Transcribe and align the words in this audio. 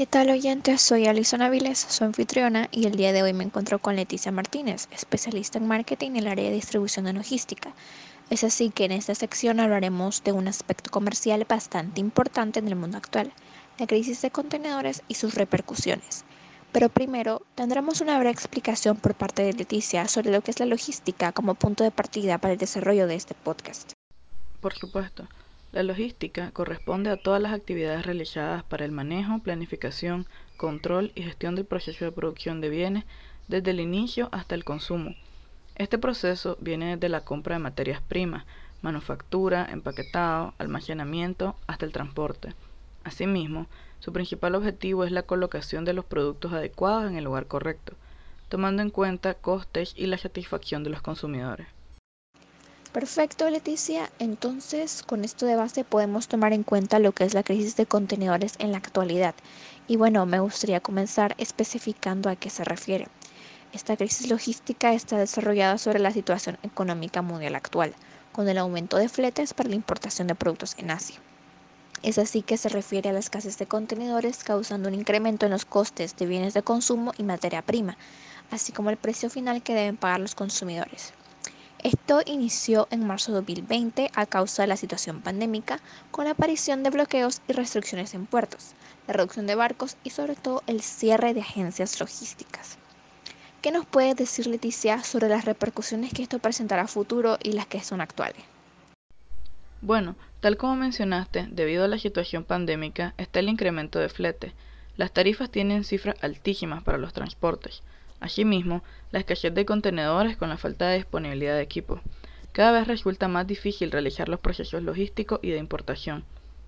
¿Qué 0.00 0.06
tal 0.06 0.30
oyentes? 0.30 0.80
Soy 0.80 1.06
Alison 1.06 1.42
Aviles, 1.42 1.78
su 1.78 2.04
anfitriona, 2.04 2.70
y 2.72 2.86
el 2.86 2.96
día 2.96 3.12
de 3.12 3.22
hoy 3.22 3.34
me 3.34 3.44
encuentro 3.44 3.80
con 3.80 3.96
Leticia 3.96 4.32
Martínez, 4.32 4.88
especialista 4.92 5.58
en 5.58 5.66
marketing 5.66 6.12
en 6.12 6.16
el 6.16 6.28
área 6.28 6.46
de 6.46 6.54
distribución 6.54 7.04
de 7.04 7.12
logística. 7.12 7.74
Es 8.30 8.42
así 8.42 8.70
que 8.70 8.86
en 8.86 8.92
esta 8.92 9.14
sección 9.14 9.60
hablaremos 9.60 10.24
de 10.24 10.32
un 10.32 10.48
aspecto 10.48 10.90
comercial 10.90 11.44
bastante 11.46 12.00
importante 12.00 12.60
en 12.60 12.68
el 12.68 12.76
mundo 12.76 12.96
actual, 12.96 13.30
la 13.78 13.86
crisis 13.86 14.22
de 14.22 14.30
contenedores 14.30 15.02
y 15.06 15.16
sus 15.16 15.34
repercusiones. 15.34 16.24
Pero 16.72 16.88
primero 16.88 17.42
tendremos 17.54 18.00
una 18.00 18.16
breve 18.16 18.30
explicación 18.30 18.96
por 18.96 19.14
parte 19.14 19.42
de 19.42 19.52
Leticia 19.52 20.08
sobre 20.08 20.32
lo 20.32 20.40
que 20.40 20.52
es 20.52 20.60
la 20.60 20.64
logística 20.64 21.32
como 21.32 21.56
punto 21.56 21.84
de 21.84 21.90
partida 21.90 22.38
para 22.38 22.54
el 22.54 22.58
desarrollo 22.58 23.06
de 23.06 23.16
este 23.16 23.34
podcast. 23.34 23.92
Por 24.62 24.72
supuesto. 24.72 25.28
La 25.72 25.84
logística 25.84 26.50
corresponde 26.50 27.10
a 27.10 27.16
todas 27.16 27.40
las 27.40 27.52
actividades 27.52 28.04
realizadas 28.04 28.64
para 28.64 28.84
el 28.84 28.90
manejo, 28.90 29.38
planificación, 29.38 30.26
control 30.56 31.12
y 31.14 31.22
gestión 31.22 31.54
del 31.54 31.64
proceso 31.64 32.04
de 32.04 32.10
producción 32.10 32.60
de 32.60 32.70
bienes 32.70 33.04
desde 33.46 33.70
el 33.70 33.78
inicio 33.78 34.28
hasta 34.32 34.56
el 34.56 34.64
consumo. 34.64 35.14
Este 35.76 35.96
proceso 35.96 36.58
viene 36.60 36.96
desde 36.96 37.08
la 37.08 37.20
compra 37.20 37.54
de 37.54 37.60
materias 37.62 38.02
primas, 38.02 38.44
manufactura, 38.82 39.68
empaquetado, 39.70 40.54
almacenamiento 40.58 41.54
hasta 41.68 41.86
el 41.86 41.92
transporte. 41.92 42.52
Asimismo, 43.04 43.66
su 44.00 44.12
principal 44.12 44.56
objetivo 44.56 45.04
es 45.04 45.12
la 45.12 45.22
colocación 45.22 45.84
de 45.84 45.92
los 45.92 46.04
productos 46.04 46.52
adecuados 46.52 47.08
en 47.08 47.16
el 47.16 47.24
lugar 47.24 47.46
correcto, 47.46 47.94
tomando 48.48 48.82
en 48.82 48.90
cuenta 48.90 49.34
costes 49.34 49.94
y 49.96 50.06
la 50.06 50.18
satisfacción 50.18 50.82
de 50.82 50.90
los 50.90 51.00
consumidores. 51.00 51.68
Perfecto, 52.92 53.48
Leticia. 53.48 54.10
Entonces, 54.18 55.04
con 55.04 55.24
esto 55.24 55.46
de 55.46 55.54
base 55.54 55.84
podemos 55.84 56.26
tomar 56.26 56.52
en 56.52 56.64
cuenta 56.64 56.98
lo 56.98 57.12
que 57.12 57.22
es 57.24 57.34
la 57.34 57.44
crisis 57.44 57.76
de 57.76 57.86
contenedores 57.86 58.54
en 58.58 58.72
la 58.72 58.78
actualidad. 58.78 59.36
Y 59.86 59.96
bueno, 59.96 60.26
me 60.26 60.40
gustaría 60.40 60.80
comenzar 60.80 61.36
especificando 61.38 62.28
a 62.28 62.34
qué 62.34 62.50
se 62.50 62.64
refiere. 62.64 63.06
Esta 63.72 63.96
crisis 63.96 64.28
logística 64.28 64.92
está 64.92 65.18
desarrollada 65.18 65.78
sobre 65.78 66.00
la 66.00 66.10
situación 66.10 66.58
económica 66.64 67.22
mundial 67.22 67.54
actual, 67.54 67.94
con 68.32 68.48
el 68.48 68.58
aumento 68.58 68.96
de 68.96 69.08
fletes 69.08 69.54
para 69.54 69.68
la 69.68 69.76
importación 69.76 70.26
de 70.26 70.34
productos 70.34 70.74
en 70.76 70.90
Asia. 70.90 71.20
Es 72.02 72.18
así 72.18 72.42
que 72.42 72.56
se 72.56 72.68
refiere 72.68 73.10
a 73.10 73.12
la 73.12 73.20
escasez 73.20 73.56
de 73.58 73.68
contenedores 73.68 74.42
causando 74.42 74.88
un 74.88 74.94
incremento 74.94 75.46
en 75.46 75.52
los 75.52 75.64
costes 75.64 76.16
de 76.16 76.26
bienes 76.26 76.54
de 76.54 76.64
consumo 76.64 77.12
y 77.16 77.22
materia 77.22 77.62
prima, 77.62 77.96
así 78.50 78.72
como 78.72 78.90
el 78.90 78.96
precio 78.96 79.30
final 79.30 79.62
que 79.62 79.74
deben 79.74 79.96
pagar 79.96 80.18
los 80.18 80.34
consumidores. 80.34 81.14
Esto 81.82 82.20
inició 82.26 82.88
en 82.90 83.06
marzo 83.06 83.32
de 83.32 83.38
2020 83.38 84.10
a 84.14 84.26
causa 84.26 84.62
de 84.62 84.68
la 84.68 84.76
situación 84.76 85.22
pandémica, 85.22 85.80
con 86.10 86.26
la 86.26 86.32
aparición 86.32 86.82
de 86.82 86.90
bloqueos 86.90 87.40
y 87.48 87.54
restricciones 87.54 88.12
en 88.12 88.26
puertos, 88.26 88.72
la 89.06 89.14
reducción 89.14 89.46
de 89.46 89.54
barcos 89.54 89.96
y 90.04 90.10
sobre 90.10 90.34
todo 90.36 90.62
el 90.66 90.82
cierre 90.82 91.32
de 91.32 91.40
agencias 91.40 91.98
logísticas. 91.98 92.76
¿Qué 93.62 93.72
nos 93.72 93.86
puede 93.86 94.14
decir 94.14 94.46
Leticia 94.46 95.02
sobre 95.02 95.30
las 95.30 95.46
repercusiones 95.46 96.12
que 96.12 96.22
esto 96.22 96.38
presentará 96.38 96.82
a 96.82 96.86
futuro 96.86 97.38
y 97.42 97.52
las 97.52 97.66
que 97.66 97.80
son 97.80 98.02
actuales? 98.02 98.42
Bueno, 99.80 100.16
tal 100.40 100.58
como 100.58 100.76
mencionaste, 100.76 101.46
debido 101.50 101.84
a 101.84 101.88
la 101.88 101.98
situación 101.98 102.44
pandémica 102.44 103.14
está 103.16 103.40
el 103.40 103.48
incremento 103.48 103.98
de 103.98 104.10
flete. 104.10 104.52
Las 104.98 105.12
tarifas 105.12 105.50
tienen 105.50 105.84
cifras 105.84 106.16
altísimas 106.20 106.82
para 106.82 106.98
los 106.98 107.14
transportes. 107.14 107.82
Asimismo, 108.20 108.82
la 109.10 109.18
escasez 109.18 109.52
de 109.54 109.64
contenedores 109.64 110.36
con 110.36 110.50
la 110.50 110.58
falta 110.58 110.88
de 110.88 110.96
disponibilidad 110.96 111.54
de 111.54 111.62
equipo. 111.62 112.00
Cada 112.52 112.72
vez 112.72 112.86
resulta 112.86 113.28
más 113.28 113.46
difícil 113.46 113.90
realizar 113.90 114.28
los 114.28 114.40
procesos 114.40 114.82
logísticos 114.82 115.40
y 115.42 115.50
de 115.50 115.58
importación. 115.58 116.24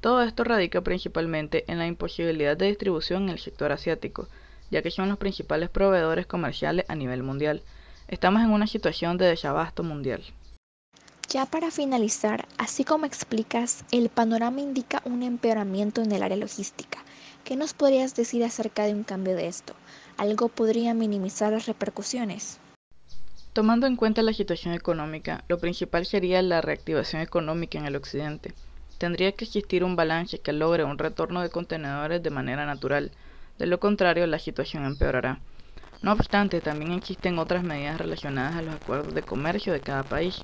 Todo 0.00 0.22
esto 0.22 0.44
radica 0.44 0.80
principalmente 0.80 1.64
en 1.66 1.78
la 1.78 1.86
imposibilidad 1.86 2.56
de 2.56 2.66
distribución 2.66 3.24
en 3.24 3.30
el 3.30 3.38
sector 3.38 3.72
asiático, 3.72 4.28
ya 4.70 4.82
que 4.82 4.90
son 4.90 5.08
los 5.08 5.18
principales 5.18 5.70
proveedores 5.70 6.26
comerciales 6.26 6.84
a 6.88 6.94
nivel 6.94 7.22
mundial. 7.22 7.62
Estamos 8.08 8.42
en 8.42 8.50
una 8.50 8.66
situación 8.66 9.16
de 9.18 9.26
desabasto 9.26 9.82
mundial. 9.82 10.22
Ya 11.28 11.46
para 11.46 11.70
finalizar, 11.70 12.46
así 12.58 12.84
como 12.84 13.06
explicas, 13.06 13.84
el 13.92 14.08
panorama 14.08 14.60
indica 14.60 15.02
un 15.04 15.22
empeoramiento 15.22 16.02
en 16.02 16.12
el 16.12 16.22
área 16.22 16.36
logística. 16.36 17.02
¿Qué 17.44 17.56
nos 17.56 17.74
podrías 17.74 18.14
decir 18.14 18.42
acerca 18.42 18.84
de 18.84 18.94
un 18.94 19.04
cambio 19.04 19.36
de 19.36 19.46
esto? 19.46 19.74
algo 20.16 20.48
podría 20.48 20.94
minimizar 20.94 21.52
las 21.52 21.66
repercusiones. 21.66 22.58
Tomando 23.52 23.86
en 23.86 23.96
cuenta 23.96 24.22
la 24.22 24.32
situación 24.32 24.74
económica, 24.74 25.44
lo 25.48 25.58
principal 25.58 26.06
sería 26.06 26.42
la 26.42 26.60
reactivación 26.60 27.22
económica 27.22 27.78
en 27.78 27.86
el 27.86 27.96
occidente. 27.96 28.52
Tendría 28.98 29.32
que 29.32 29.44
existir 29.44 29.84
un 29.84 29.96
balance 29.96 30.38
que 30.38 30.52
logre 30.52 30.84
un 30.84 30.98
retorno 30.98 31.40
de 31.40 31.50
contenedores 31.50 32.22
de 32.22 32.30
manera 32.30 32.66
natural, 32.66 33.10
de 33.58 33.66
lo 33.66 33.78
contrario 33.78 34.26
la 34.26 34.38
situación 34.38 34.84
empeorará. 34.84 35.40
No 36.02 36.12
obstante, 36.12 36.60
también 36.60 36.92
existen 36.92 37.38
otras 37.38 37.62
medidas 37.62 37.98
relacionadas 37.98 38.56
a 38.56 38.62
los 38.62 38.74
acuerdos 38.74 39.14
de 39.14 39.22
comercio 39.22 39.72
de 39.72 39.80
cada 39.80 40.02
país. 40.02 40.40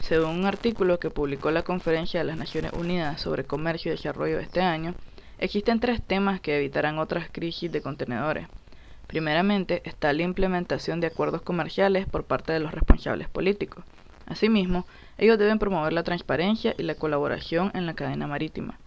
Según 0.00 0.30
un 0.30 0.46
artículo 0.46 0.98
que 0.98 1.10
publicó 1.10 1.50
la 1.50 1.62
Conferencia 1.62 2.20
de 2.20 2.24
las 2.24 2.36
Naciones 2.36 2.72
Unidas 2.72 3.20
sobre 3.20 3.44
Comercio 3.44 3.92
y 3.92 3.96
Desarrollo 3.96 4.38
este 4.38 4.60
año, 4.60 4.94
existen 5.38 5.80
tres 5.80 6.02
temas 6.02 6.40
que 6.40 6.56
evitarán 6.56 6.98
otras 6.98 7.28
crisis 7.30 7.70
de 7.70 7.82
contenedores. 7.82 8.48
Primeramente 9.06 9.82
está 9.84 10.12
la 10.12 10.22
implementación 10.22 11.00
de 11.00 11.06
acuerdos 11.06 11.42
comerciales 11.42 12.06
por 12.06 12.24
parte 12.24 12.52
de 12.52 12.60
los 12.60 12.72
responsables 12.72 13.28
políticos. 13.28 13.84
Asimismo, 14.26 14.86
ellos 15.18 15.38
deben 15.38 15.58
promover 15.58 15.92
la 15.92 16.02
transparencia 16.02 16.74
y 16.76 16.82
la 16.82 16.96
colaboración 16.96 17.70
en 17.74 17.86
la 17.86 17.94
cadena 17.94 18.26
marítima. 18.26 18.78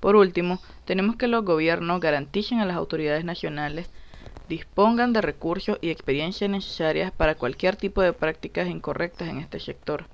Por 0.00 0.16
último, 0.16 0.60
tenemos 0.84 1.16
que 1.16 1.26
los 1.26 1.44
gobiernos 1.44 2.00
garanticen 2.00 2.60
a 2.60 2.64
las 2.64 2.76
autoridades 2.76 3.24
nacionales 3.24 3.90
dispongan 4.48 5.12
de 5.12 5.20
recursos 5.20 5.78
y 5.80 5.90
experiencias 5.90 6.50
necesarias 6.50 7.10
para 7.10 7.34
cualquier 7.34 7.76
tipo 7.76 8.02
de 8.02 8.12
prácticas 8.12 8.68
incorrectas 8.68 9.28
en 9.28 9.38
este 9.38 9.58
sector. 9.58 10.06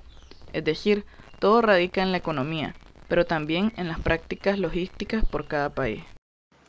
Es 0.52 0.64
decir, 0.64 1.04
todo 1.38 1.62
radica 1.62 2.02
en 2.02 2.12
la 2.12 2.19
economía, 2.19 2.75
pero 3.12 3.26
también 3.26 3.74
en 3.76 3.88
las 3.88 4.00
prácticas 4.00 4.58
logísticas 4.58 5.22
por 5.22 5.46
cada 5.46 5.68
país. 5.68 6.02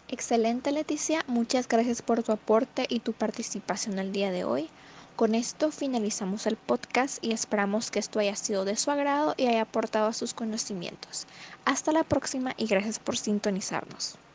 Excelente 0.09 0.73
Leticia, 0.73 1.23
muchas 1.25 1.69
gracias 1.69 2.01
por 2.01 2.21
tu 2.21 2.33
aporte 2.33 2.85
y 2.89 2.99
tu 2.99 3.13
participación 3.13 3.97
el 3.97 4.11
día 4.11 4.29
de 4.29 4.43
hoy. 4.43 4.69
Con 5.15 5.35
esto 5.35 5.71
finalizamos 5.71 6.45
el 6.45 6.57
podcast 6.57 7.23
y 7.23 7.31
esperamos 7.31 7.91
que 7.91 7.99
esto 7.99 8.19
haya 8.19 8.35
sido 8.35 8.65
de 8.65 8.75
su 8.75 8.91
agrado 8.91 9.35
y 9.37 9.47
haya 9.47 9.61
aportado 9.61 10.07
a 10.07 10.11
sus 10.11 10.33
conocimientos. 10.33 11.27
Hasta 11.63 11.93
la 11.93 12.03
próxima 12.03 12.53
y 12.57 12.65
gracias 12.65 12.99
por 12.99 13.15
sintonizarnos. 13.15 14.17